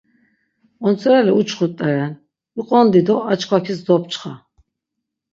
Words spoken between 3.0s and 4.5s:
do arşvacis dopçxa.